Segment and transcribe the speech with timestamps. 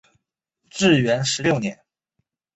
[0.71, 1.79] 至元十六年。